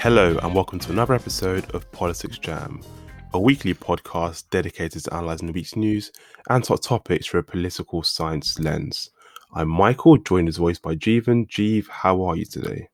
[0.00, 2.80] Hello, and welcome to another episode of Politics Jam,
[3.34, 6.10] a weekly podcast dedicated to analysing the week's news
[6.48, 9.10] and top topics through a political science lens.
[9.52, 11.48] I'm Michael, joined as always by Jeevan.
[11.48, 12.88] Jeev, how are you today?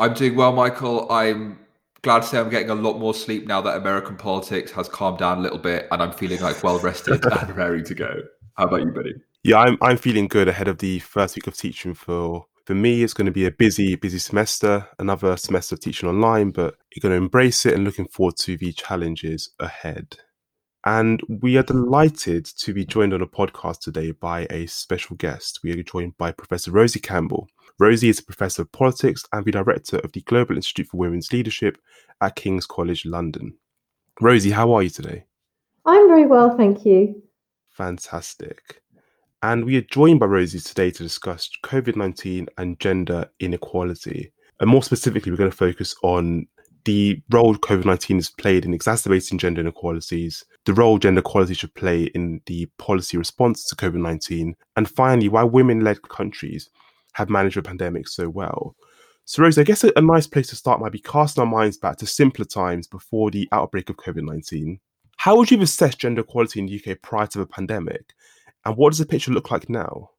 [0.00, 1.08] I'm doing well, Michael.
[1.12, 1.60] I'm
[2.02, 5.18] glad to say I'm getting a lot more sleep now that American politics has calmed
[5.18, 8.20] down a little bit and I'm feeling like well rested and raring to go.
[8.54, 9.14] How about you, buddy?
[9.44, 13.02] Yeah, I'm I'm feeling good ahead of the first week of teaching for for me,
[13.02, 17.02] it's going to be a busy, busy semester, another semester of teaching online, but you're
[17.02, 20.16] going to embrace it and looking forward to the challenges ahead.
[20.86, 25.60] And we are delighted to be joined on a podcast today by a special guest.
[25.62, 27.48] We are joined by Professor Rosie Campbell.
[27.78, 31.32] Rosie is a professor of politics and the director of the Global Institute for Women's
[31.32, 31.78] Leadership
[32.20, 33.56] at King's College London.
[34.20, 35.24] Rosie, how are you today?
[35.86, 37.22] I'm very well, thank you.
[37.70, 38.82] Fantastic.
[39.44, 44.32] And we are joined by Rosie today to discuss COVID 19 and gender inequality.
[44.58, 46.46] And more specifically, we're going to focus on
[46.86, 51.74] the role COVID 19 has played in exacerbating gender inequalities, the role gender equality should
[51.74, 56.70] play in the policy response to COVID 19, and finally, why women led countries
[57.12, 58.74] have managed the pandemic so well.
[59.26, 61.76] So, Rosie, I guess a, a nice place to start might be casting our minds
[61.76, 64.80] back to simpler times before the outbreak of COVID 19.
[65.18, 68.14] How would you have assessed gender equality in the UK prior to the pandemic?
[68.64, 70.10] And what does the picture look like now?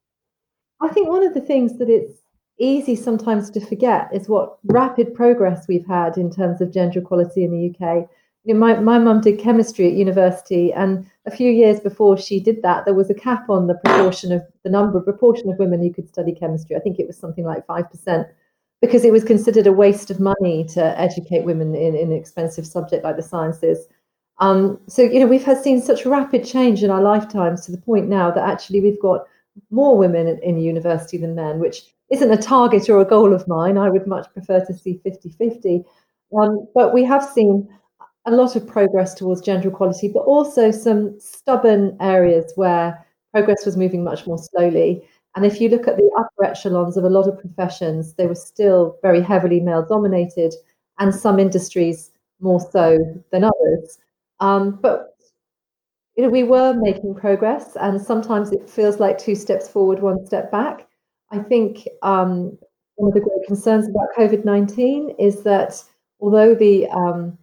[0.80, 2.20] I think one of the things that it's
[2.58, 7.44] easy sometimes to forget is what rapid progress we've had in terms of gender equality
[7.44, 8.08] in the UK.
[8.44, 12.38] You know, my, my mum did chemistry at university, and a few years before she
[12.38, 15.82] did that, there was a cap on the proportion of the number, proportion of women
[15.82, 16.76] who could study chemistry.
[16.76, 18.26] I think it was something like 5%,
[18.80, 22.66] because it was considered a waste of money to educate women in, in an expensive
[22.66, 23.88] subject like the sciences.
[24.38, 27.78] Um, so you know we've had seen such rapid change in our lifetimes to the
[27.78, 29.26] point now that actually we've got
[29.70, 33.48] more women in, in university than men, which isn't a target or a goal of
[33.48, 33.78] mine.
[33.78, 35.84] I would much prefer to see 50-50.
[36.38, 37.68] Um, but we have seen
[38.26, 43.76] a lot of progress towards gender equality, but also some stubborn areas where progress was
[43.76, 45.06] moving much more slowly.
[45.34, 48.34] And if you look at the upper echelons of a lot of professions, they were
[48.34, 50.54] still very heavily male dominated,
[50.98, 52.10] and some industries
[52.40, 52.98] more so
[53.30, 53.98] than others.
[54.40, 55.16] Um, but
[56.16, 60.24] you know, we were making progress, and sometimes it feels like two steps forward, one
[60.26, 60.88] step back.
[61.30, 62.56] I think um,
[62.94, 65.82] one of the great concerns about COVID 19 is that
[66.20, 67.36] although the um,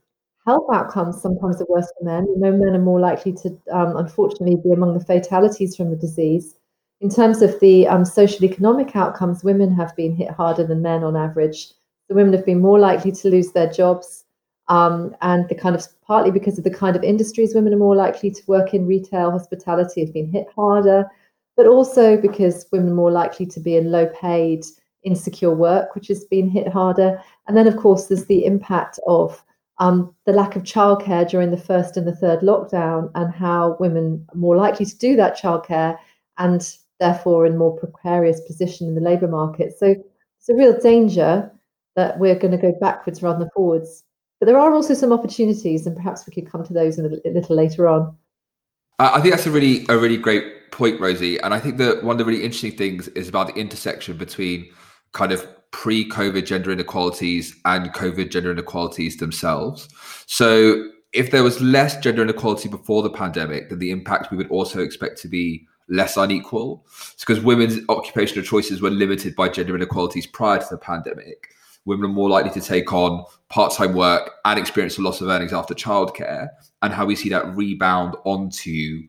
[0.45, 3.95] health outcomes sometimes are worse for men, you know, men are more likely to um,
[3.97, 6.55] unfortunately be among the fatalities from the disease.
[7.01, 11.03] In terms of the um, social economic outcomes, women have been hit harder than men
[11.03, 11.69] on average.
[12.07, 14.22] The women have been more likely to lose their jobs,
[14.67, 17.95] um, and the kind of partly because of the kind of industries women are more
[17.95, 21.05] likely to work in, retail, hospitality have been hit harder,
[21.57, 24.65] but also because women are more likely to be in low paid,
[25.03, 27.21] insecure work, which has been hit harder.
[27.47, 29.43] And then, of course, there's the impact of
[29.79, 34.25] um, the lack of childcare during the first and the third lockdown, and how women
[34.33, 35.97] are more likely to do that childcare
[36.37, 39.77] and therefore in more precarious position in the labour market.
[39.77, 39.95] So
[40.39, 41.51] it's a real danger
[41.95, 44.03] that we're going to go backwards rather than forwards.
[44.43, 47.55] But there are also some opportunities, and perhaps we could come to those a little,
[47.55, 48.13] later on.
[48.99, 51.39] I think that's a really a really great point, Rosie.
[51.39, 54.69] And I think that one of the really interesting things is about the intersection between
[55.13, 59.87] kind of pre-COVID gender inequalities and COVID gender inequalities themselves.
[60.25, 64.51] So if there was less gender inequality before the pandemic, then the impact we would
[64.51, 66.85] also expect to be less unequal.
[67.13, 71.47] It's because women's occupational choices were limited by gender inequalities prior to the pandemic
[71.85, 75.53] women are more likely to take on part-time work and experience a loss of earnings
[75.53, 76.49] after childcare,
[76.81, 79.03] and how we see that rebound onto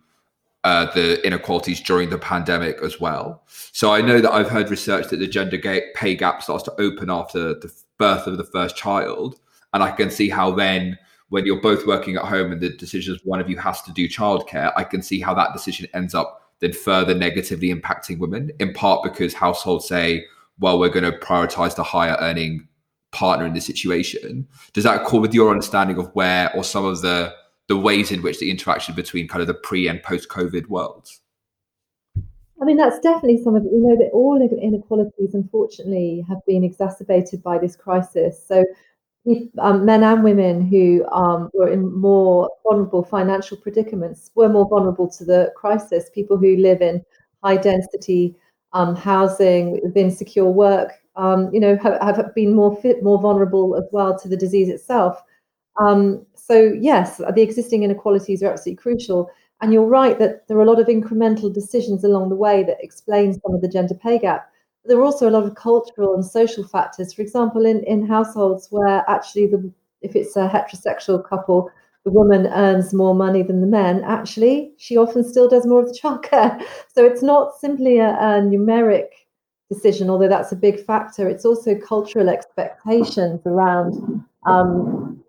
[0.64, 3.42] uh, the inequalities during the pandemic as well.
[3.72, 5.58] So I know that I've heard research that the gender
[5.94, 9.38] pay gap starts to open after the birth of the first child,
[9.72, 10.98] and I can see how then
[11.28, 13.92] when you're both working at home and the decision is one of you has to
[13.92, 18.50] do childcare, I can see how that decision ends up then further negatively impacting women,
[18.60, 20.24] in part because households say,
[20.58, 22.68] well, we're going to prioritize the higher earning
[23.12, 24.46] partner in this situation.
[24.72, 27.34] Does that accord with your understanding of where or some of the
[27.66, 31.20] the ways in which the interaction between kind of the pre and post COVID worlds?
[32.60, 33.72] I mean, that's definitely some of it.
[33.72, 38.42] We know that all inequalities, unfortunately, have been exacerbated by this crisis.
[38.46, 38.64] So,
[39.58, 45.10] um, men and women who um, were in more vulnerable financial predicaments were more vulnerable
[45.12, 46.10] to the crisis.
[46.14, 47.04] People who live in
[47.42, 48.36] high density
[48.74, 53.76] um, housing, with insecure work, um, you know, have, have, been more fit, more vulnerable
[53.76, 55.22] as well to the disease itself.
[55.80, 59.30] Um, so yes, the existing inequalities are absolutely crucial.
[59.60, 62.82] And you're right that there are a lot of incremental decisions along the way that
[62.82, 64.50] explain some of the gender pay gap.
[64.84, 67.14] there are also a lot of cultural and social factors.
[67.14, 69.72] For example, in, in households where actually the
[70.02, 71.70] if it's a heterosexual couple,
[72.04, 75.88] the woman earns more money than the men, actually, she often still does more of
[75.88, 76.62] the childcare.
[76.94, 79.08] So it's not simply a, a numeric
[79.68, 81.28] decision, although that's a big factor.
[81.28, 85.24] It's also cultural expectations around um,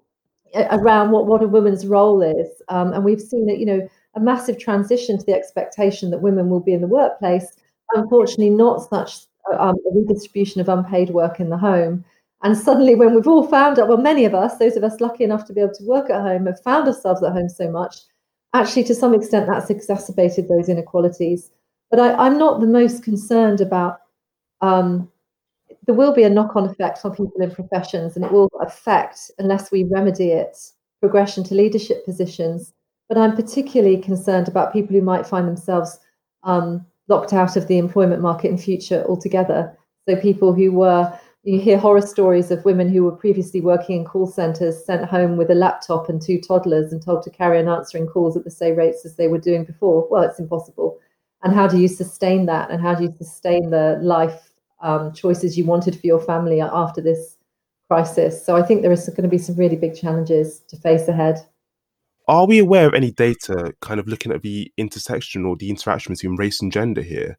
[0.72, 2.48] around what, what a woman's role is.
[2.70, 6.50] Um, and we've seen that, you know, a massive transition to the expectation that women
[6.50, 7.58] will be in the workplace.
[7.94, 9.26] Unfortunately, not such
[9.58, 12.06] um, a redistribution of unpaid work in the home.
[12.44, 15.24] And suddenly, when we've all found out, well, many of us, those of us lucky
[15.24, 17.96] enough to be able to work at home, have found ourselves at home so much,
[18.54, 21.50] actually, to some extent, that's exacerbated those inequalities.
[21.90, 24.00] But I, am not the most concerned about.
[24.62, 25.12] Um,
[25.86, 29.72] there will be a knock-on effect on people in professions, and it will affect, unless
[29.72, 30.58] we remedy it,
[31.00, 32.74] progression to leadership positions.
[33.08, 36.00] But I'm particularly concerned about people who might find themselves
[36.44, 39.78] um, locked out of the employment market in future altogether.
[40.08, 44.06] So people who were you hear horror stories of women who were previously working in
[44.06, 47.68] call centers sent home with a laptop and two toddlers and told to carry on
[47.68, 50.08] answering calls at the same rates as they were doing before.
[50.10, 51.00] Well, it's impossible.
[51.44, 52.72] And how do you sustain that?
[52.72, 54.52] And how do you sustain the life
[54.82, 57.38] um, choices you wanted for your family after this
[57.88, 58.44] crisis?
[58.44, 61.38] So I think there is going to be some really big challenges to face ahead.
[62.28, 66.14] Are we aware of any data kind of looking at the intersection or the interaction
[66.14, 67.38] between race and gender here?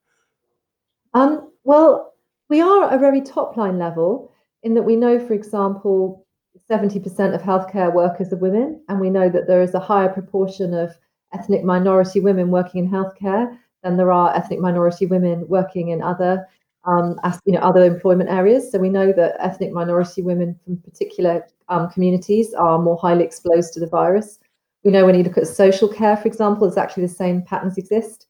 [1.12, 2.12] Um, well,
[2.48, 4.32] we are at a very top line level
[4.62, 6.26] in that we know, for example,
[6.70, 10.75] 70% of healthcare workers are women, and we know that there is a higher proportion
[10.75, 10.96] of
[11.32, 16.46] ethnic minority women working in healthcare than there are ethnic minority women working in other
[16.87, 18.70] um, as, you know, other employment areas.
[18.70, 23.72] So we know that ethnic minority women from particular um, communities are more highly exposed
[23.75, 24.38] to the virus.
[24.84, 28.25] We know when you look at social care, for example, exactly the same patterns exist.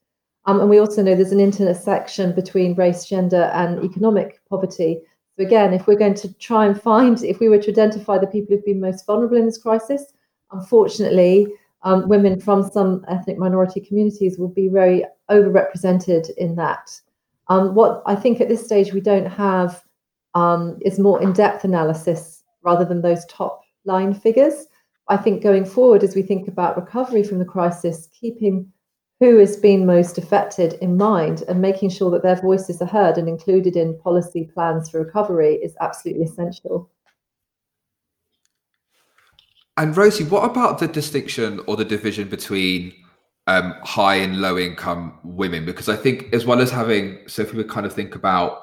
[0.46, 5.00] Um, and we also know there's an intersection between race, gender, and economic poverty.
[5.36, 8.28] So again, if we're going to try and find, if we were to identify the
[8.28, 10.14] people who've been most vulnerable in this crisis,
[10.52, 11.48] unfortunately,
[11.82, 16.90] um, women from some ethnic minority communities will be very overrepresented in that.
[17.48, 19.82] Um, what I think at this stage we don't have
[20.34, 24.66] um, is more in-depth analysis rather than those top line figures.
[25.08, 28.72] I think going forward, as we think about recovery from the crisis, keeping
[29.20, 33.16] who has been most affected in mind and making sure that their voices are heard
[33.16, 36.90] and included in policy plans for recovery is absolutely essential.
[39.78, 42.94] And Rosie, what about the distinction or the division between
[43.46, 45.64] um, high and low income women?
[45.64, 48.62] Because I think, as well as having, so if we kind of think about,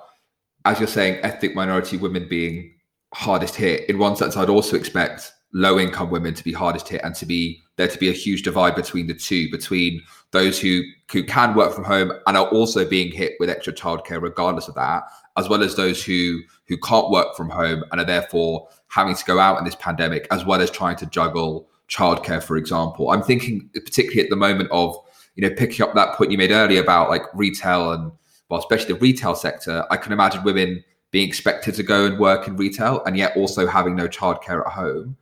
[0.66, 2.74] as you're saying, ethnic minority women being
[3.14, 7.02] hardest hit, in one sense, I'd also expect low income women to be hardest hit
[7.04, 10.02] and to be there to be a huge divide between the two, between
[10.34, 10.82] those who
[11.12, 14.76] who can work from home and are also being hit with extra childcare regardless of
[14.76, 15.04] that,
[15.38, 19.24] as well as those who who can't work from home and are therefore having to
[19.26, 23.12] go out in this pandemic, as well as trying to juggle childcare, for example.
[23.12, 24.98] I'm thinking particularly at the moment of
[25.36, 28.12] you know picking up that point you made earlier about like retail and
[28.50, 29.86] well, especially the retail sector.
[29.90, 33.68] I can imagine women being expected to go and work in retail and yet also
[33.68, 35.16] having no childcare at home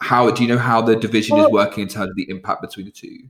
[0.00, 2.86] how do you know how the division is working in terms of the impact between
[2.86, 3.28] the two?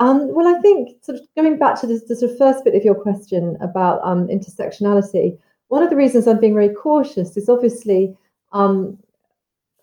[0.00, 2.84] Um, well, I think sort of going back to the, sort of first bit of
[2.84, 8.16] your question about um, intersectionality, one of the reasons I'm being very cautious is obviously
[8.52, 8.98] um,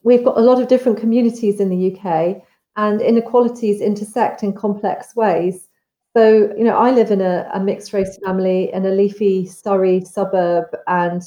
[0.04, 2.42] we've got a lot of different communities in the UK,
[2.76, 5.68] and inequalities intersect in complex ways.
[6.16, 10.02] So, you know, I live in a, a mixed race family in a leafy Surrey
[10.06, 11.22] suburb, and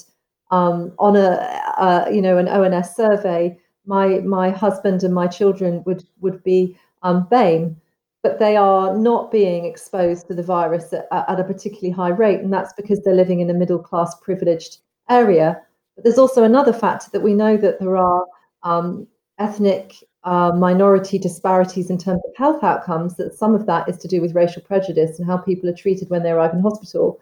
[0.51, 5.83] um, on a, a, you know an ONS survey, my my husband and my children
[5.87, 7.77] would would be um, BAME,
[8.23, 12.41] but they are not being exposed to the virus at, at, a particularly high rate,
[12.41, 14.79] and that's because they're living in a middle class privileged
[15.11, 15.61] area.
[15.97, 18.27] But there's also another factor that we know that there are
[18.63, 23.17] um, ethnic uh, minority disparities in terms of health outcomes.
[23.17, 26.09] That some of that is to do with racial prejudice and how people are treated
[26.09, 27.19] when they arrive in hospital.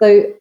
[0.00, 0.32] So,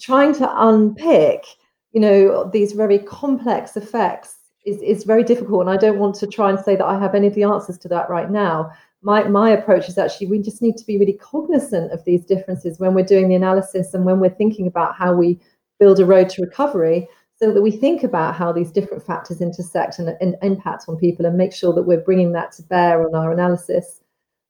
[0.00, 1.44] trying to unpick,
[1.92, 5.60] you know, these very complex effects is, is very difficult.
[5.60, 7.76] And I don't want to try and say that I have any of the answers
[7.78, 8.72] to that right now.
[9.02, 12.78] My, my approach is actually we just need to be really cognizant of these differences
[12.78, 15.40] when we're doing the analysis and when we're thinking about how we
[15.80, 17.08] build a road to recovery
[17.42, 21.26] so that we think about how these different factors intersect and, and impact on people
[21.26, 24.00] and make sure that we're bringing that to bear on our analysis.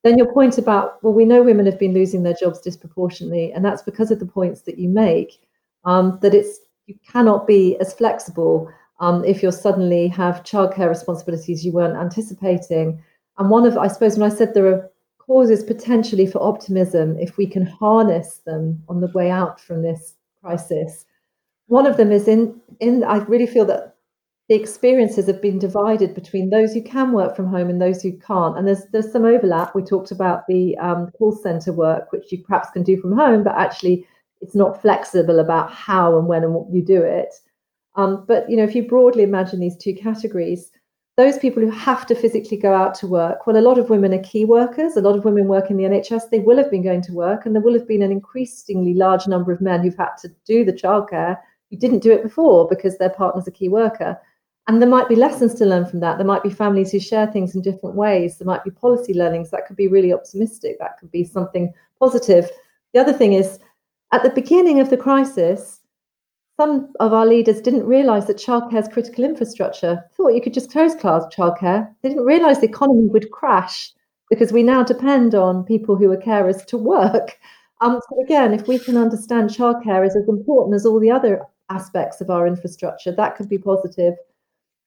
[0.04, 3.64] Then your point about, well, we know women have been losing their jobs disproportionately, and
[3.64, 5.40] that's because of the points that you make,
[5.84, 11.64] um, that it's you cannot be as flexible um, if you suddenly have childcare responsibilities
[11.64, 13.02] you weren't anticipating.
[13.38, 17.36] And one of, I suppose, when I said there are causes potentially for optimism, if
[17.36, 21.04] we can harness them on the way out from this crisis.
[21.66, 23.96] One of them is in in I really feel that
[24.48, 28.12] the experiences have been divided between those who can work from home and those who
[28.18, 28.58] can't.
[28.58, 29.74] And there's there's some overlap.
[29.74, 33.44] We talked about the um, call center work, which you perhaps can do from home,
[33.44, 34.06] but actually
[34.40, 37.32] it's not flexible about how and when and what you do it.
[37.94, 40.70] Um, but you know, if you broadly imagine these two categories,
[41.16, 44.14] those people who have to physically go out to work, well, a lot of women
[44.14, 44.96] are key workers.
[44.96, 46.30] A lot of women work in the NHS.
[46.30, 49.26] They will have been going to work, and there will have been an increasingly large
[49.26, 51.38] number of men who've had to do the childcare
[51.70, 54.18] who didn't do it before because their partner's a key worker.
[54.68, 56.16] And there might be lessons to learn from that.
[56.16, 58.38] There might be families who share things in different ways.
[58.38, 60.78] There might be policy learnings that could be really optimistic.
[60.78, 62.48] That could be something positive.
[62.94, 63.58] The other thing is,
[64.12, 65.80] at the beginning of the crisis,
[66.58, 70.04] some of our leaders didn't realise that childcare is critical infrastructure.
[70.16, 71.92] Thought you could just close class childcare.
[72.02, 73.92] They didn't realise the economy would crash
[74.30, 77.38] because we now depend on people who are carers to work.
[77.80, 81.42] Um, so again, if we can understand childcare is as important as all the other
[81.68, 84.14] aspects of our infrastructure, that could be positive.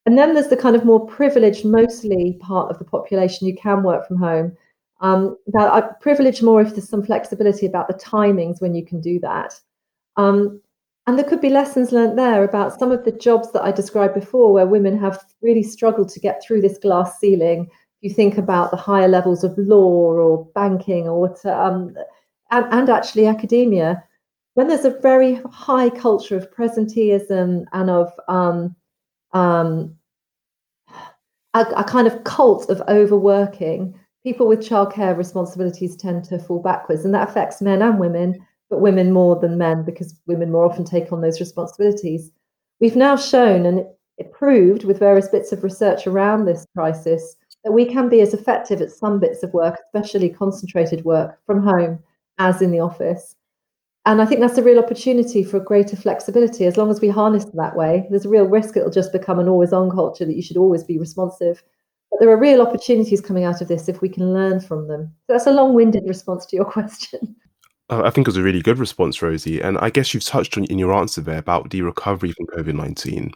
[0.06, 3.84] And then there's the kind of more privileged, mostly part of the population who can
[3.84, 4.56] work from home.
[5.02, 9.02] Um, that I privilege more if there's some flexibility about the timings when you can
[9.02, 9.60] do that.
[10.16, 10.62] Um,
[11.08, 14.16] and there could be lessons learned there about some of the jobs that I described
[14.16, 17.70] before, where women have really struggled to get through this glass ceiling.
[18.02, 21.96] You think about the higher levels of law or banking or to, um,
[22.52, 24.04] and, and actually academia.
[24.56, 28.76] When there's a very high culture of presenteeism and of um,
[29.34, 29.96] um,
[31.54, 37.06] a, a, kind of cult of overworking, people with childcare responsibilities tend to fall backwards,
[37.06, 40.84] and that affects men and women, but women more than men because women more often
[40.84, 42.32] take on those responsibilities.
[42.80, 43.86] We've now shown and
[44.18, 48.34] it proved with various bits of research around this crisis that we can be as
[48.34, 52.00] effective at some bits of work, especially concentrated work from home,
[52.38, 53.36] as in the office.
[54.06, 56.66] And I think that's a real opportunity for greater flexibility.
[56.66, 59.50] As long as we harness that way, there's a real risk it'll just become an
[59.50, 61.64] always on culture that you should always be responsive.
[62.12, 65.12] But there are real opportunities coming out of this if we can learn from them.
[65.26, 67.36] So that's a long winded response to your question.
[67.90, 69.62] I think it was a really good response, Rosie.
[69.62, 72.74] And I guess you've touched on in your answer there about the recovery from COVID
[72.74, 73.32] 19.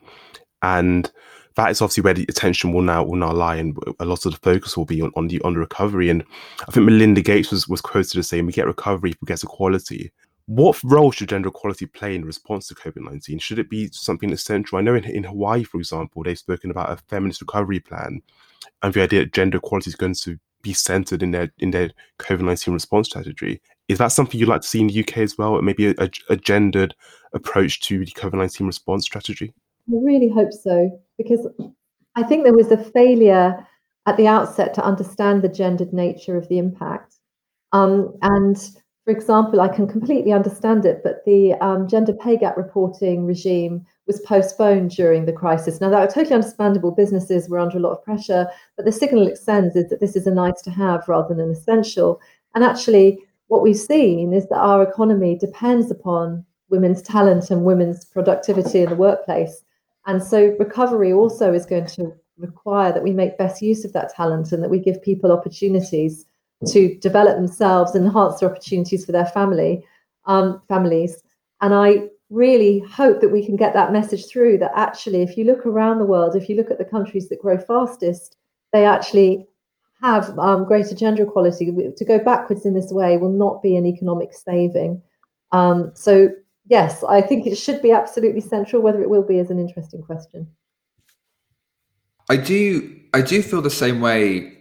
[0.62, 1.12] And
[1.56, 4.32] that is obviously where the attention will now will now lie, and a lot of
[4.34, 6.10] the focus will be on, on the on the recovery.
[6.10, 6.24] And
[6.68, 10.12] I think Melinda Gates was was quoted as saying, "We get recovery we get equality."
[10.46, 13.38] What role should gender equality play in response to COVID 19?
[13.38, 14.80] Should it be something essential?
[14.80, 18.22] I know in, in Hawaii, for example, they've spoken about a feminist recovery plan
[18.82, 21.92] and the idea that gender equality is going to be centered in their in their
[22.20, 23.62] COVID 19 response strategy.
[23.90, 25.60] Is that something you'd like to see in the UK as well?
[25.62, 26.96] Maybe a, a, gendered
[27.34, 29.52] approach to the COVID 19 response strategy?
[29.90, 31.48] I really hope so, because
[32.16, 33.68] I think there was a failure
[34.06, 37.16] at the outset to understand the gendered nature of the impact.
[37.72, 38.58] Um, and
[39.06, 43.86] for example, I can completely understand it, but the um, gender pay gap reporting regime
[44.06, 45.82] was postponed during the crisis.
[45.82, 46.92] Now, that was totally understandable.
[46.92, 50.16] Businesses were under a lot of pressure, but the signal it sends is that this
[50.16, 52.22] is a nice to have rather than an essential.
[52.54, 53.20] And actually,
[53.50, 58.90] what we've seen is that our economy depends upon women's talent and women's productivity in
[58.90, 59.64] the workplace.
[60.06, 64.14] And so, recovery also is going to require that we make best use of that
[64.14, 66.26] talent and that we give people opportunities
[66.68, 69.84] to develop themselves and enhance their opportunities for their family
[70.26, 71.22] um, families.
[71.62, 75.44] And I really hope that we can get that message through that actually, if you
[75.44, 78.38] look around the world, if you look at the countries that grow fastest,
[78.74, 79.48] they actually
[80.02, 81.72] have um, greater gender equality.
[81.96, 85.02] To go backwards in this way will not be an economic saving.
[85.52, 86.30] Um, so,
[86.68, 88.82] yes, I think it should be absolutely central.
[88.82, 90.48] Whether it will be is an interesting question.
[92.30, 92.98] I do.
[93.14, 94.56] I do feel the same way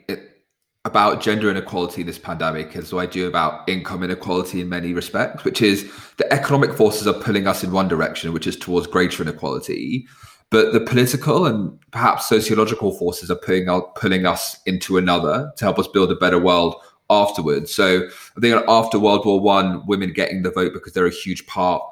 [0.85, 5.45] about gender inequality in this pandemic as I do about income inequality in many respects,
[5.45, 9.23] which is the economic forces are pulling us in one direction, which is towards greater
[9.23, 10.07] inequality.
[10.51, 15.65] But the political and perhaps sociological forces are pulling, out, pulling us into another to
[15.65, 16.75] help us build a better world
[17.11, 17.75] afterwards.
[17.75, 21.47] So I think after World War One, women getting the vote because they're a huge
[21.47, 21.83] part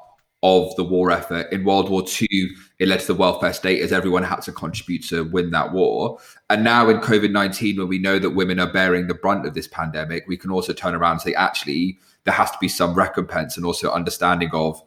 [0.43, 1.51] of the war effort.
[1.51, 2.49] In World War Two,
[2.79, 6.19] it led to the welfare state as everyone had to contribute to win that war.
[6.49, 9.53] And now in COVID 19, when we know that women are bearing the brunt of
[9.53, 12.93] this pandemic, we can also turn around and say, actually, there has to be some
[12.93, 14.81] recompense and also understanding of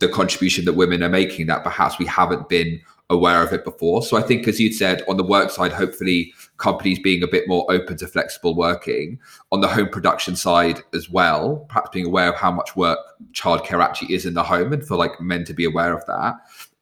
[0.00, 2.80] the contribution that women are making that perhaps we haven't been
[3.10, 4.02] aware of it before.
[4.02, 7.46] So I think, as you'd said, on the work side, hopefully companies being a bit
[7.46, 9.18] more open to flexible working.
[9.52, 12.98] On the home production side as well, perhaps being aware of how much work
[13.32, 16.34] childcare actually is in the home and for like men to be aware of that.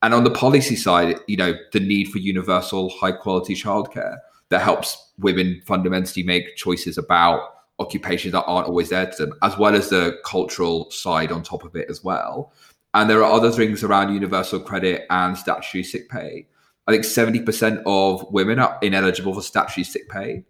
[0.03, 4.63] And on the policy side, you know, the need for universal high quality childcare that
[4.63, 7.41] helps women fundamentally make choices about
[7.79, 11.65] occupations that aren't always there to them, as well as the cultural side on top
[11.65, 12.53] of it as well.
[12.95, 16.47] And there are other things around universal credit and statutory sick pay.
[16.87, 20.45] I think 70% of women are ineligible for statutory sick pay.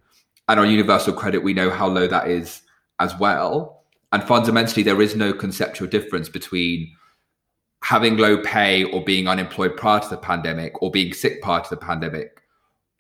[0.49, 2.63] And on universal credit, we know how low that is
[2.99, 3.85] as well.
[4.13, 6.95] And fundamentally, there is no conceptual difference between
[7.83, 11.71] having low pay or being unemployed prior to the pandemic or being sick prior to
[11.71, 12.43] the pandemic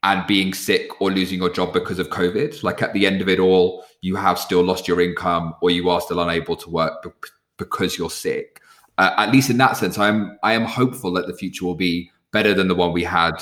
[0.02, 2.62] and being sick or losing your job because of COVID.
[2.62, 5.88] Like at the end of it all, you have still lost your income or you
[5.90, 8.60] are still unable to work because you're sick.
[9.02, 11.74] Uh, at least in that sense, I am I am hopeful that the future will
[11.74, 13.32] be better than the one we had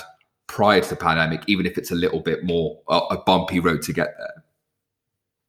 [0.47, 3.83] prior to the pandemic, even if it's a little bit more uh, a bumpy road
[3.83, 4.43] to get there.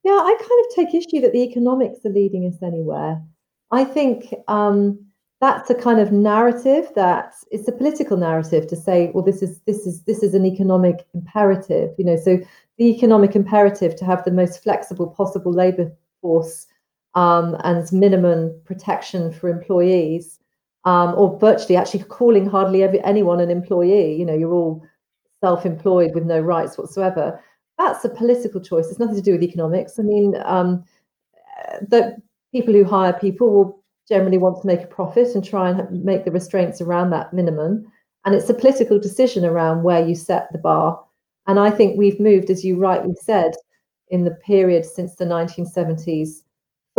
[0.03, 3.21] Yeah, I kind of take issue that the economics are leading us anywhere.
[3.71, 4.99] I think um,
[5.39, 9.61] that's a kind of narrative that it's a political narrative to say, well, this is
[9.61, 12.17] this is this is an economic imperative, you know.
[12.17, 12.37] So
[12.77, 15.89] the economic imperative to have the most flexible possible labour
[16.21, 16.67] force
[17.15, 20.39] um, and minimum protection for employees,
[20.85, 24.15] um, or virtually actually calling hardly every, anyone an employee.
[24.15, 24.83] You know, you're all
[25.43, 27.39] self-employed with no rights whatsoever.
[27.77, 28.89] That's a political choice.
[28.89, 29.99] It's nothing to do with economics.
[29.99, 30.83] I mean, um,
[31.81, 32.17] the
[32.51, 36.25] people who hire people will generally want to make a profit and try and make
[36.25, 37.85] the restraints around that minimum.
[38.25, 41.01] And it's a political decision around where you set the bar.
[41.47, 43.53] And I think we've moved, as you rightly said,
[44.09, 46.43] in the period since the 1970s,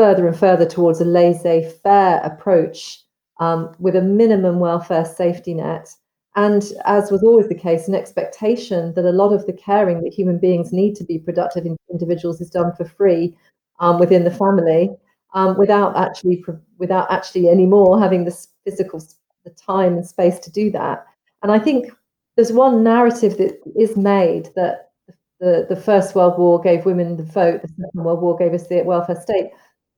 [0.02, 3.04] further and further towards a laissez faire approach
[3.38, 5.88] um, with a minimum welfare safety net.
[6.34, 10.12] And as was always the case, an expectation that a lot of the caring that
[10.12, 13.36] human beings need to be productive individuals is done for free
[13.78, 14.90] um, within the family
[15.34, 16.44] um, without actually
[16.78, 19.00] without actually anymore having the physical
[19.44, 21.06] the time and space to do that.
[21.44, 21.92] And I think
[22.34, 24.90] there's one narrative that is made that
[25.38, 28.66] the, the First World War gave women the vote, the Second World War gave us
[28.66, 29.50] the welfare state.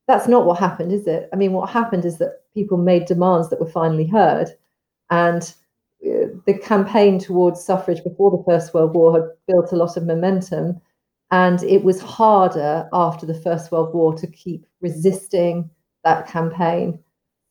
[0.07, 1.29] That's not what happened, is it?
[1.33, 4.49] I mean, what happened is that people made demands that were finally heard.
[5.09, 5.41] And
[6.05, 10.05] uh, the campaign towards suffrage before the First World War had built a lot of
[10.05, 10.79] momentum.
[11.31, 15.69] And it was harder after the First World War to keep resisting
[16.03, 16.99] that campaign.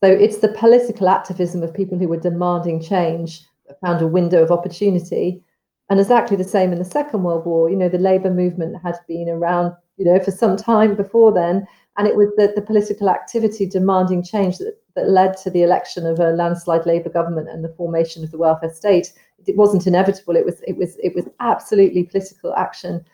[0.03, 4.41] So it's the political activism of people who were demanding change that found a window
[4.43, 5.43] of opportunity.
[5.89, 7.69] And exactly the same in the Second World War.
[7.69, 11.67] You know, the labor movement had been around, you know, for some time before then.
[11.97, 16.05] And it was the, the political activity demanding change that, that led to the election
[16.05, 19.13] of a landslide Labour government and the formation of the welfare state.
[19.47, 20.35] It wasn't inevitable.
[20.35, 23.05] It was it was it was absolutely political action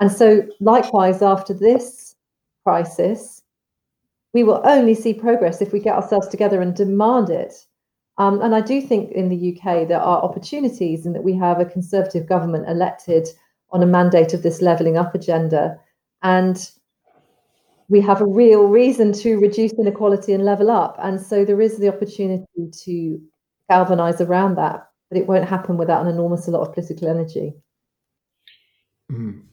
[0.00, 2.14] and so, likewise, after this
[2.64, 3.42] crisis,
[4.32, 7.54] we will only see progress if we get ourselves together and demand it.
[8.18, 11.60] Um, and I do think in the UK there are opportunities in that we have
[11.60, 13.28] a Conservative government elected
[13.70, 15.78] on a mandate of this levelling up agenda.
[16.22, 16.70] And
[17.88, 20.96] we have a real reason to reduce inequality and level up.
[21.02, 23.20] And so there is the opportunity to
[23.70, 27.54] galvanise around that, but it won't happen without an enormous lot of political energy.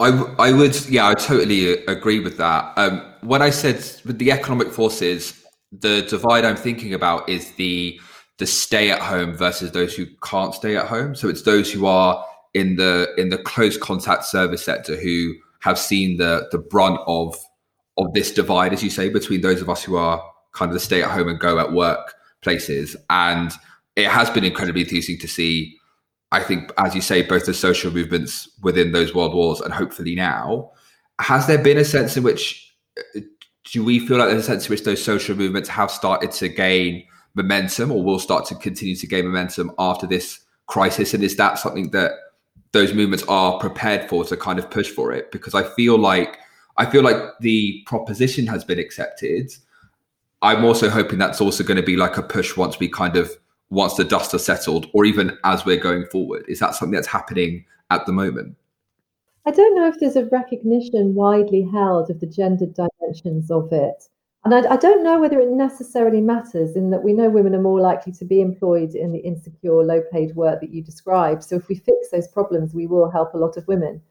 [0.01, 2.73] I, I would, yeah, I totally agree with that.
[2.77, 7.99] Um, when I said with the economic forces, the divide I'm thinking about is the
[8.37, 11.15] the stay at home versus those who can't stay at home.
[11.15, 15.79] So it's those who are in the in the close contact service sector who have
[15.79, 17.37] seen the the brunt of
[17.97, 20.79] of this divide, as you say, between those of us who are kind of the
[20.79, 22.95] stay at home and go at work places.
[23.09, 23.51] And
[23.95, 25.77] it has been incredibly interesting to see
[26.31, 30.15] I think, as you say, both the social movements within those world wars and hopefully
[30.15, 30.71] now,
[31.19, 32.75] has there been a sense in which
[33.15, 33.21] uh,
[33.71, 36.49] do we feel like there's a sense in which those social movements have started to
[36.49, 37.05] gain
[37.35, 41.13] momentum or will start to continue to gain momentum after this crisis?
[41.13, 42.11] And is that something that
[42.73, 45.31] those movements are prepared for to kind of push for it?
[45.31, 46.37] Because I feel like
[46.77, 49.51] I feel like the proposition has been accepted.
[50.41, 53.31] I'm also hoping that's also going to be like a push once we kind of
[53.69, 56.45] once the dust has settled, or even as we're going forward?
[56.47, 58.55] Is that something that's happening at the moment?
[59.45, 64.07] I don't know if there's a recognition widely held of the gendered dimensions of it.
[64.43, 67.61] And I, I, don't know whether it necessarily matters in that we know women are
[67.61, 71.41] more likely to be employed in the insecure, low paid work that you describe.
[71.41, 74.01] So if we fix those problems, we will help a lot of women.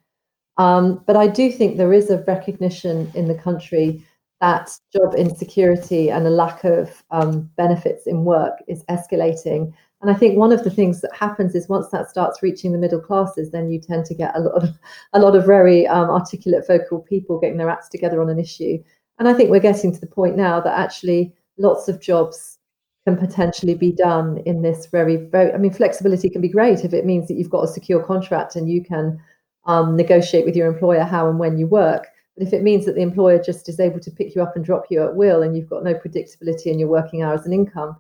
[0.57, 4.05] Um, but I do think there is a recognition in the country
[4.41, 9.73] that job insecurity and a lack of um, benefits in work is escalating.
[10.03, 12.79] And I think one of the things that happens is once that starts reaching the
[12.79, 14.79] middle classes, then you tend to get a lot of
[15.15, 18.77] a lot of very um, articulate, vocal people getting their acts together on an issue.
[19.19, 22.59] And I think we're getting to the point now that actually lots of jobs
[23.07, 25.53] can potentially be done in this very, very.
[25.53, 28.57] I mean, flexibility can be great if it means that you've got a secure contract
[28.57, 29.19] and you can
[29.67, 32.07] um, negotiate with your employer how and when you work.
[32.37, 34.65] But if it means that the employer just is able to pick you up and
[34.65, 37.97] drop you at will and you've got no predictability in your working hours and income,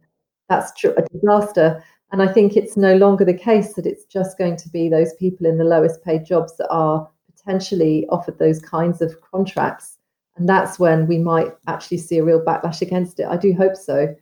[0.48, 1.82] that's a disaster.
[2.12, 5.14] And I think it's no longer the case that it's just going to be those
[5.14, 9.98] people in the lowest paid jobs that are potentially offered those kinds of contracts.
[10.36, 13.26] And that's when we might actually see a real backlash against it.
[13.26, 14.14] I do hope so.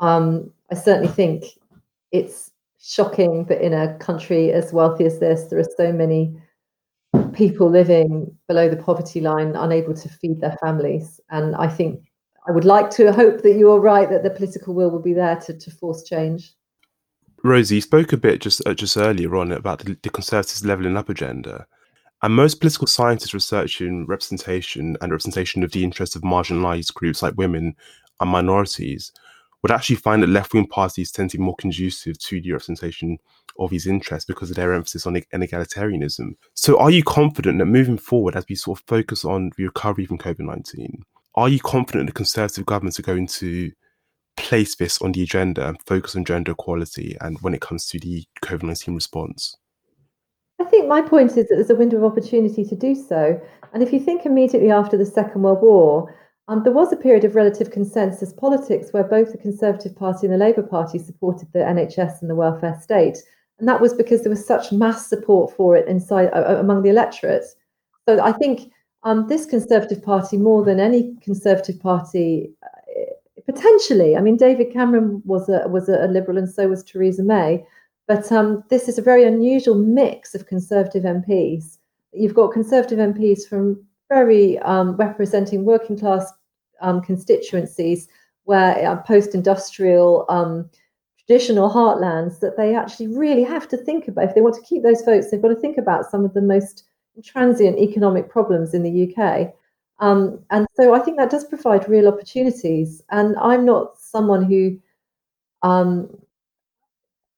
[0.00, 1.44] Um, I certainly think
[2.10, 6.36] it's shocking that in a country as wealthy as this, there are so many
[7.32, 11.20] people living below the poverty line, unable to feed their families.
[11.30, 12.04] And I think
[12.48, 15.12] I would like to hope that you are right that the political will will be
[15.12, 16.54] there to, to force change.
[17.42, 20.96] Rosie, you spoke a bit just uh, just earlier on about the, the Conservatives' levelling
[20.96, 21.66] up agenda.
[22.22, 27.38] And most political scientists researching representation and representation of the interests of marginalized groups like
[27.38, 27.74] women
[28.20, 29.10] and minorities
[29.62, 33.18] would actually find that left wing parties tend to be more conducive to the representation
[33.58, 36.34] of these interests because of their emphasis on egalitarianism.
[36.54, 40.06] So, are you confident that moving forward, as we sort of focus on the recovery
[40.06, 41.02] from COVID 19,
[41.34, 43.70] are you confident the Conservative governments are going to
[44.36, 47.98] place this on the agenda and focus on gender equality and when it comes to
[47.98, 49.56] the COVID 19 response?
[50.60, 53.40] I think my point is that there's a window of opportunity to do so.
[53.72, 56.14] And if you think immediately after the Second World War,
[56.50, 60.34] um, there was a period of relative consensus politics where both the Conservative Party and
[60.34, 63.18] the Labour Party supported the NHS and the welfare state.
[63.60, 66.88] And that was because there was such mass support for it inside uh, among the
[66.90, 67.44] electorate.
[68.08, 68.72] So I think
[69.04, 73.12] um, this Conservative Party, more than any Conservative Party, uh,
[73.46, 77.64] potentially, I mean, David Cameron was a, was a Liberal and so was Theresa May.
[78.08, 81.78] But um, this is a very unusual mix of Conservative MPs.
[82.12, 86.32] You've got Conservative MPs from very um, representing working class
[86.80, 88.08] um, constituencies
[88.44, 90.68] where uh, post-industrial um,
[91.18, 94.24] traditional heartlands that they actually really have to think about.
[94.24, 96.42] If they want to keep those votes they've got to think about some of the
[96.42, 96.84] most
[97.24, 99.52] transient economic problems in the uk
[99.98, 103.02] um, and so i think that does provide real opportunities.
[103.10, 104.78] And i'm not someone who
[105.62, 106.08] um,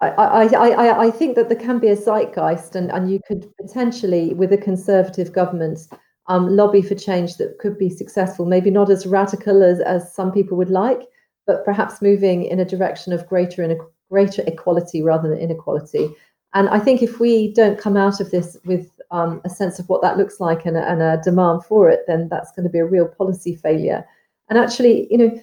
[0.01, 3.53] I, I, I, I think that there can be a zeitgeist and, and you could
[3.57, 5.89] potentially with a conservative government
[6.29, 10.33] um, lobby for change that could be successful, maybe not as radical as, as some
[10.33, 11.03] people would like,
[11.47, 13.81] but perhaps moving in a direction of greater and
[14.11, 16.15] greater equality rather than inequality.
[16.55, 19.89] And I think if we don't come out of this with um, a sense of
[19.89, 22.71] what that looks like and a, and a demand for it, then that's going to
[22.71, 24.05] be a real policy failure.
[24.49, 25.43] And actually, you know,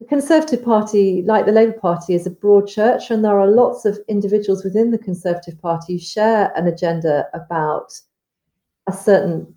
[0.00, 3.86] the Conservative Party, like the Labour Party, is a broad church, and there are lots
[3.86, 7.98] of individuals within the Conservative Party who share an agenda about
[8.86, 9.55] a certain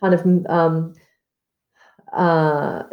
[0.00, 0.94] kind of um,
[2.12, 2.84] uh,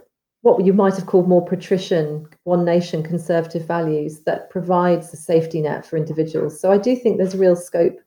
[0.42, 5.62] what you might have called more patrician, one nation conservative values that provides a safety
[5.62, 6.60] net for individuals.
[6.60, 7.98] So I do think there's real scope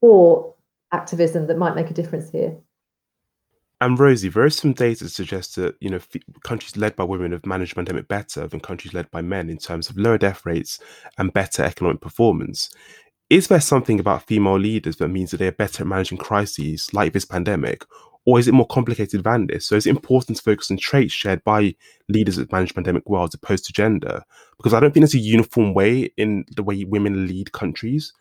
[0.00, 0.54] for
[0.92, 2.56] activism that might make a difference here.
[3.80, 6.00] And Rosie, there is some data that suggests that you know
[6.44, 9.90] countries led by women have managed pandemic better than countries led by men in terms
[9.90, 10.78] of lower death rates
[11.18, 12.70] and better economic performance.
[13.30, 17.12] Is there something about female leaders that means that they're better at managing crises like
[17.12, 17.84] this pandemic?
[18.26, 19.66] Or is it more complicated than this?
[19.66, 21.74] So is it important to focus on traits shared by
[22.08, 24.22] leaders that manage pandemic well as opposed to gender?
[24.56, 28.12] Because I don't think there's a uniform way in the way women lead countries,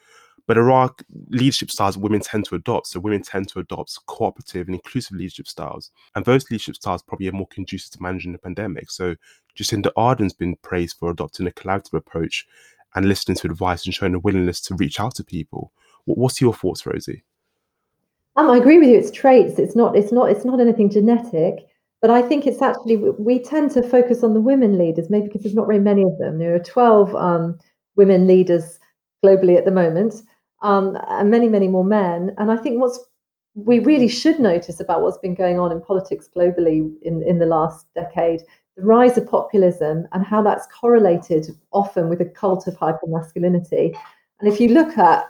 [0.45, 0.93] but there are
[1.29, 2.87] leadership styles women tend to adopt.
[2.87, 5.91] So women tend to adopt cooperative and inclusive leadership styles.
[6.15, 8.91] And those leadership styles probably are more conducive to managing the pandemic.
[8.91, 9.15] So
[9.57, 12.45] Jacinda Ardern's been praised for adopting a collaborative approach
[12.95, 15.71] and listening to advice and showing a willingness to reach out to people.
[16.05, 17.23] What's your thoughts, Rosie?
[18.35, 18.97] Um, I agree with you.
[18.97, 19.59] It's traits.
[19.59, 19.95] It's not.
[19.95, 20.29] It's not.
[20.29, 21.67] It's not anything genetic.
[22.01, 25.43] But I think it's actually we tend to focus on the women leaders, maybe because
[25.43, 26.37] there's not very many of them.
[26.37, 27.57] There are 12 um,
[27.95, 28.79] women leaders
[29.23, 30.15] globally at the moment,
[30.61, 32.35] um, and many, many more men.
[32.37, 32.99] And I think what's
[33.55, 37.45] we really should notice about what's been going on in politics globally in, in the
[37.45, 38.41] last decade
[38.75, 43.95] the rise of populism and how that's correlated often with a cult of hypermasculinity.
[44.39, 45.25] And if you look at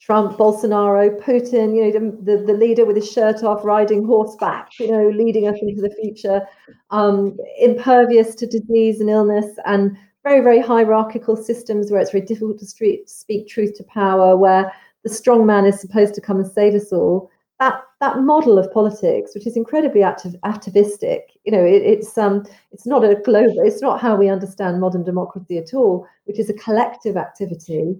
[0.00, 4.90] Trump, Bolsonaro, Putin, you know, the, the leader with his shirt off, riding horseback, you
[4.90, 6.42] know, leading us into the future,
[6.90, 12.58] um, impervious to disease and illness, and very, very hierarchical systems where it's very difficult
[12.58, 12.66] to
[13.06, 14.72] speak truth to power, where
[15.04, 18.72] the strong man is supposed to come and save us all that that model of
[18.72, 23.80] politics, which is incredibly activistic, you know, it, it's um, it's not a global, it's
[23.80, 27.96] not how we understand modern democracy at all, which is a collective activity.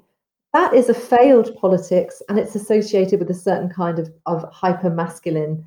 [0.53, 4.91] That is a failed politics, and it's associated with a certain kind of of hyper
[4.91, 5.65] masculine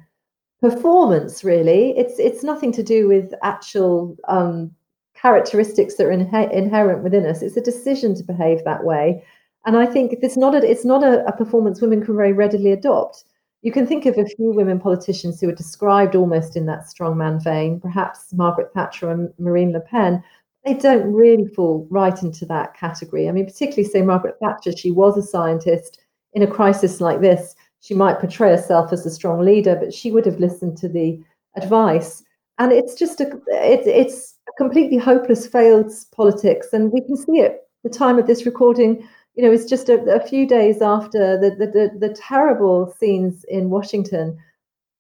[0.59, 1.43] performance.
[1.43, 4.71] Really, it's it's nothing to do with actual um,
[5.15, 7.41] characteristics that are inhe- inherent within us.
[7.41, 9.23] It's a decision to behave that way,
[9.65, 12.73] and I think it's not a it's not a, a performance women can very readily
[12.73, 13.23] adopt
[13.61, 17.43] you can think of a few women politicians who are described almost in that strongman
[17.43, 20.23] vein, perhaps Margaret Thatcher and Marine Le Pen.
[20.63, 23.27] they don't really fall right into that category.
[23.27, 25.99] I mean, particularly say Margaret Thatcher, she was a scientist.
[26.33, 30.11] In a crisis like this, she might portray herself as a strong leader, but she
[30.11, 31.19] would have listened to the
[31.55, 32.23] advice.
[32.59, 37.39] And it's just a it's it's a completely hopeless failed politics, and we can see
[37.39, 37.61] it.
[37.83, 41.51] The time of this recording, you know, is just a, a few days after the,
[41.51, 44.37] the the, the terrible scenes in Washington.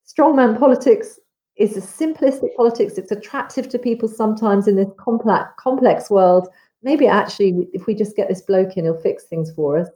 [0.07, 1.19] Strongman politics
[1.57, 2.99] is a simplistic politics.
[2.99, 6.47] It's attractive to people sometimes in this complex complex world.
[6.83, 9.89] Maybe actually, if we just get this bloke in, he'll fix things for us.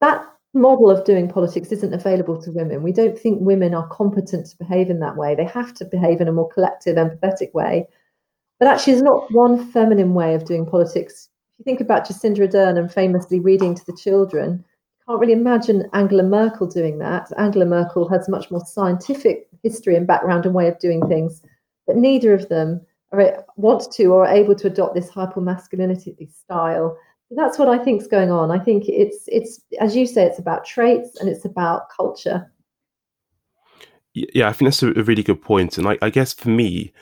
[0.00, 2.84] That model of doing politics isn't available to women.
[2.84, 5.34] We don't think women are competent to behave in that way.
[5.34, 7.88] They have to behave in a more collective, empathetic way.
[8.60, 11.28] But actually, there's not one feminine way of doing politics.
[11.54, 14.64] If you think about Jacinda Ardern and famously reading to the children,
[14.98, 17.30] you can't really imagine Angela Merkel doing that.
[17.38, 21.42] Angela Merkel has much more scientific history and background and way of doing things,
[21.86, 22.80] but neither of them
[23.12, 26.98] are, want to or are able to adopt this hypermasculinity style.
[27.30, 28.50] That's what I think is going on.
[28.50, 32.50] I think it's it's as you say, it's about traits and it's about culture.
[34.12, 35.74] Yeah, I think that's a, really good point.
[35.74, 36.92] point, and I, I guess for me,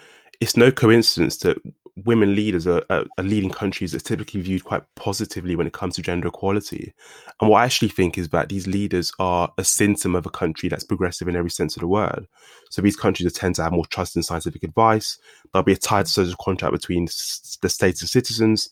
[0.41, 1.59] it's no coincidence that
[2.05, 5.95] women leaders are, are, are, leading countries that's typically viewed quite positively when it comes
[5.95, 6.95] to gender equality.
[7.41, 10.69] And what I actually think is that these leaders are a symptom of a country
[10.69, 12.27] that's progressive in every sense of the word.
[12.71, 15.19] So these countries tend to have more trust in scientific advice.
[15.53, 18.71] There'll be a tight social contract between the states and citizens.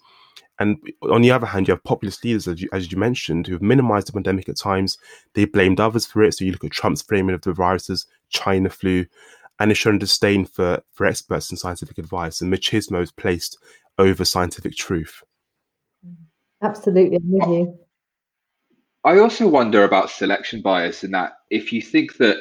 [0.59, 0.79] And
[1.11, 3.63] on the other hand, you have populist leaders, as you, as you mentioned, who have
[3.63, 4.99] minimized the pandemic at times.
[5.35, 6.35] They blamed others for it.
[6.35, 9.07] So you look at Trump's framing of the viruses, China flu,
[9.61, 13.59] and has shown disdain for, for experts and scientific advice, and machismo is placed
[13.99, 15.23] over scientific truth.
[16.63, 17.79] Absolutely, I'm with you.
[19.05, 22.37] I also wonder about selection bias in that if you think that,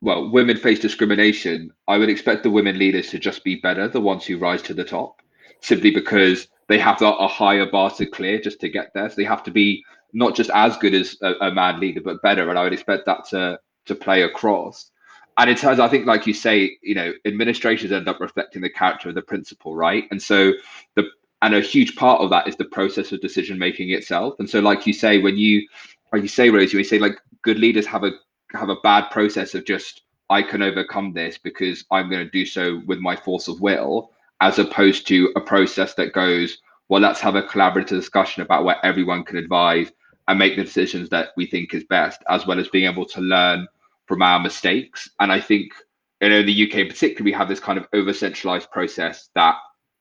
[0.00, 4.00] well, women face discrimination, I would expect the women leaders to just be better, the
[4.00, 5.22] ones who rise to the top,
[5.60, 9.08] simply because they have a higher bar to clear just to get there.
[9.08, 12.22] So they have to be not just as good as a, a man leader, but
[12.22, 12.50] better.
[12.50, 14.90] And I would expect that to to play across
[15.38, 18.70] and it turns i think like you say you know administrations end up reflecting the
[18.70, 20.04] character of the principal right?
[20.10, 20.52] And so
[20.94, 21.04] the
[21.42, 24.34] and a huge part of that is the process of decision making itself.
[24.38, 25.66] And so like you say when you
[26.12, 28.12] like you say Rosie, you say like good leaders have a
[28.52, 32.46] have a bad process of just i can overcome this because i'm going to do
[32.46, 37.20] so with my force of will as opposed to a process that goes well let's
[37.20, 39.90] have a collaborative discussion about where everyone can advise
[40.28, 43.20] and make the decisions that we think is best as well as being able to
[43.20, 43.66] learn
[44.06, 45.10] from our mistakes.
[45.20, 45.72] And I think
[46.20, 49.28] you know, in the UK in particular, we have this kind of over centralized process
[49.34, 49.56] that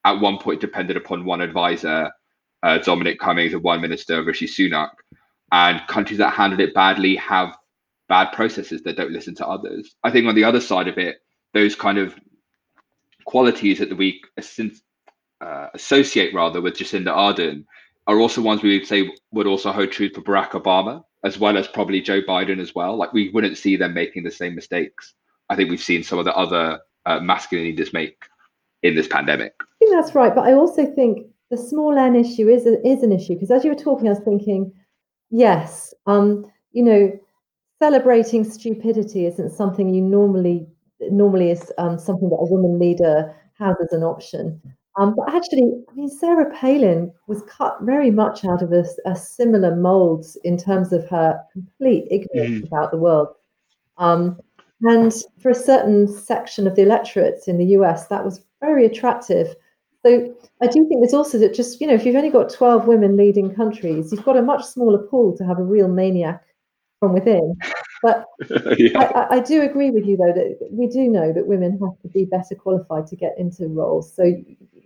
[0.05, 2.11] at one point depended upon one advisor,
[2.63, 4.91] uh, Dominic Cummings, and one minister, Rishi Sunak.
[5.51, 7.55] And countries that handled it badly have
[8.07, 9.95] bad processes that don't listen to others.
[10.03, 11.17] I think on the other side of it,
[11.53, 12.15] those kind of
[13.25, 14.21] qualities that we
[15.41, 17.65] uh, associate rather with Jacinda Ardern
[18.07, 21.57] are also ones we would say would also hold true for Barack Obama as well
[21.57, 22.95] as probably Joe Biden as well.
[22.95, 25.13] Like we wouldn't see them making the same mistakes.
[25.49, 28.23] I think we've seen some of the other uh, masculine leaders make
[28.83, 29.53] in this pandemic.
[29.59, 33.03] I think that's right, but I also think the small n issue is a, is
[33.03, 34.71] an issue because as you were talking, I was thinking,
[35.31, 37.11] yes, um, you know,
[37.81, 40.67] celebrating stupidity isn't something you normally
[41.01, 44.61] normally is um, something that a woman leader has as an option.
[44.97, 49.15] Um, but actually, I mean, Sarah Palin was cut very much out of a, a
[49.15, 52.67] similar mold in terms of her complete ignorance mm.
[52.67, 53.27] about the world.
[53.97, 54.39] Um,
[54.81, 59.55] and for a certain section of the electorate in the US, that was very attractive.
[60.05, 62.87] So I do think there's also that just, you know, if you've only got 12
[62.87, 66.43] women leading countries, you've got a much smaller pool to have a real maniac
[66.99, 67.57] from within.
[68.05, 68.27] But
[68.77, 68.99] yeah.
[68.99, 72.07] I, I, do agree with you, though, that we do know that women have to
[72.07, 74.13] be better qualified to get into roles.
[74.13, 74.31] So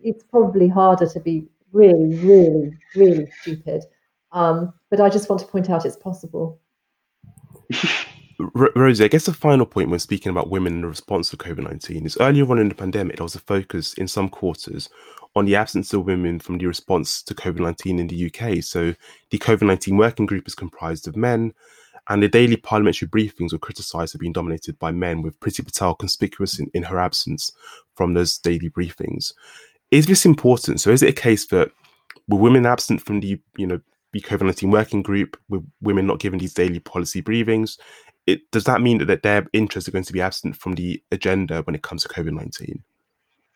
[0.01, 3.83] it's probably harder to be really, really, really stupid.
[4.31, 6.61] Um, but I just want to point out it's possible.
[8.39, 11.63] Rosie, I guess the final point when speaking about women in the response to COVID
[11.63, 14.87] 19 is earlier on in the pandemic, there was a focus in some quarters
[15.35, 18.63] on the absence of women from the response to COVID 19 in the UK.
[18.63, 18.95] So
[19.29, 21.53] the COVID 19 working group is comprised of men,
[22.07, 25.95] and the daily parliamentary briefings were criticised for being dominated by men, with Priti Patel
[25.95, 27.51] conspicuous in, in her absence
[27.95, 29.33] from those daily briefings
[29.91, 30.79] is this important?
[30.79, 31.71] So is it a case that
[32.27, 33.79] were women absent from the you know
[34.13, 37.79] the COVID nineteen working group, with women not given these daily policy briefings?
[38.27, 41.61] It does that mean that their interests are going to be absent from the agenda
[41.63, 42.83] when it comes to COVID nineteen?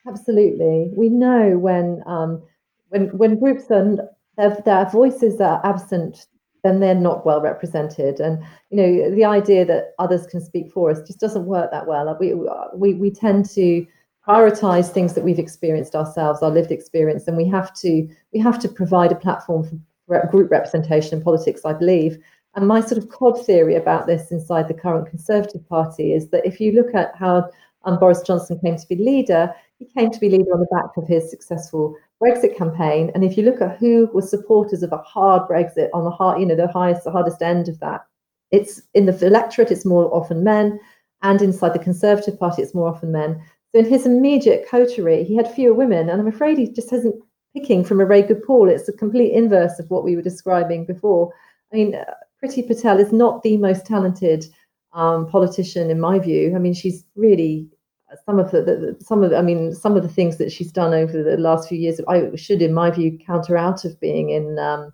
[0.07, 2.41] Absolutely, we know when um,
[2.89, 3.97] when when groups are
[4.37, 6.25] their, their voices are absent
[6.63, 8.19] then they're not well represented.
[8.19, 11.87] And you know, the idea that others can speak for us just doesn't work that
[11.87, 12.15] well.
[12.19, 12.33] We
[12.73, 13.85] we we tend to
[14.27, 18.59] prioritize things that we've experienced ourselves, our lived experience, and we have to we have
[18.59, 19.63] to provide a platform
[20.07, 22.17] for group representation in politics, I believe.
[22.55, 26.45] And my sort of cod theory about this inside the current Conservative Party is that
[26.45, 27.49] if you look at how
[27.85, 30.95] um, Boris Johnson came to be leader, he came to be leader on the back
[30.97, 33.11] of his successful Brexit campaign.
[33.13, 36.39] And if you look at who were supporters of a hard Brexit on the hard,
[36.39, 38.05] you know, the highest, the hardest end of that,
[38.51, 40.79] it's in the electorate, it's more often men,
[41.21, 43.41] and inside the Conservative Party, it's more often men.
[43.71, 47.15] So in his immediate coterie, he had fewer women, and I'm afraid he just hasn't
[47.55, 48.69] picking from a very good pool.
[48.69, 51.31] It's a complete inverse of what we were describing before.
[51.71, 52.05] I mean, uh,
[52.43, 54.45] Priti Patel is not the most talented
[54.93, 56.55] um, politician in my view.
[56.55, 57.67] I mean, she's really
[58.25, 60.93] some of the, the, some of I mean some of the things that she's done
[60.93, 61.99] over the last few years.
[62.07, 64.91] I should, in my view, counter out of being in um,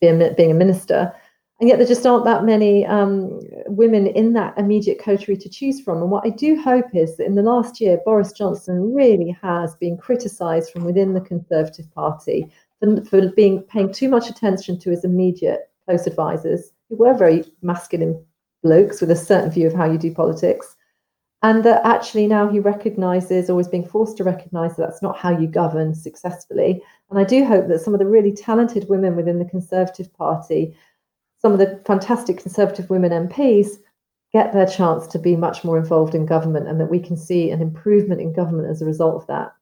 [0.00, 1.12] being, being a minister.
[1.58, 5.80] And yet there just aren't that many um, women in that immediate coterie to choose
[5.80, 6.02] from.
[6.02, 9.74] And what I do hope is that in the last year, Boris Johnson really has
[9.76, 14.90] been criticised from within the Conservative Party for, for being paying too much attention to
[14.90, 18.22] his immediate close advisors, who were very masculine
[18.62, 20.76] blokes with a certain view of how you do politics.
[21.42, 25.18] And that actually now he recognises or is being forced to recognise that that's not
[25.18, 26.82] how you govern successfully.
[27.10, 30.74] And I do hope that some of the really talented women within the Conservative Party
[31.46, 33.76] some of the fantastic Conservative women MPs
[34.32, 37.50] get their chance to be much more involved in government and that we can see
[37.50, 39.52] an improvement in government as a result of that.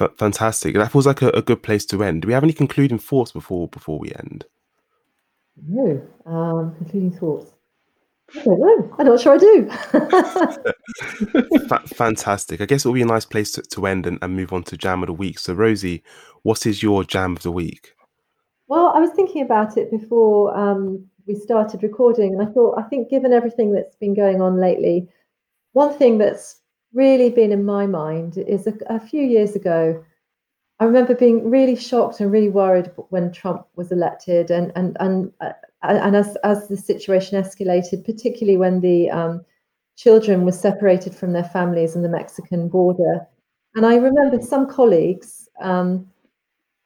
[0.00, 0.74] F- fantastic.
[0.74, 2.22] That feels like a, a, good place to end.
[2.22, 4.46] Do we have any concluding thoughts before before we end?
[5.66, 6.00] No.
[6.24, 7.52] Um, concluding thoughts.
[8.36, 8.94] I don't know.
[8.98, 9.70] I'm not sure I do.
[11.86, 12.60] Fantastic.
[12.60, 14.64] I guess it will be a nice place to, to end and, and move on
[14.64, 15.38] to jam of the week.
[15.38, 16.02] So, Rosie,
[16.42, 17.94] what is your jam of the week?
[18.68, 22.82] Well, I was thinking about it before um, we started recording, and I thought, I
[22.82, 25.08] think, given everything that's been going on lately,
[25.72, 26.60] one thing that's
[26.92, 30.04] really been in my mind is a, a few years ago.
[30.80, 35.32] I remember being really shocked and really worried when Trump was elected, and and and
[35.40, 39.44] uh, and as as the situation escalated, particularly when the um,
[39.96, 43.26] children were separated from their families in the Mexican border,
[43.74, 45.48] and I remember some colleagues.
[45.60, 46.08] Um,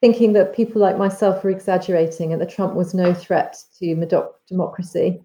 [0.01, 5.23] thinking that people like myself were exaggerating and that Trump was no threat to democracy.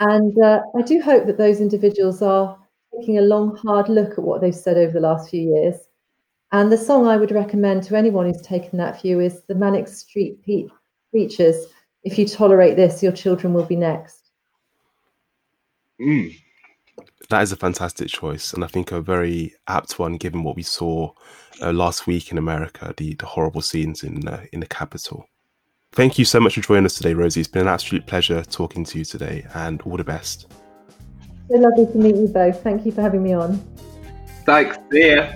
[0.00, 2.58] And uh, I do hope that those individuals are
[2.98, 5.76] taking a long, hard look at what they've said over the last few years.
[6.52, 9.86] And the song I would recommend to anyone who's taken that view is the Manic
[9.86, 10.42] Street
[11.10, 11.66] Preachers.
[12.06, 14.30] If you tolerate this, your children will be next.
[16.00, 16.36] Mm.
[17.30, 20.62] That is a fantastic choice, and I think a very apt one given what we
[20.62, 21.10] saw
[21.60, 25.28] uh, last week in America, the, the horrible scenes in uh, in the capital.
[25.90, 27.40] Thank you so much for joining us today, Rosie.
[27.40, 30.46] It's been an absolute pleasure talking to you today, and all the best.
[31.50, 32.62] So lovely to meet you both.
[32.62, 33.60] Thank you for having me on.
[34.44, 34.78] Thanks.
[34.92, 35.32] See ya.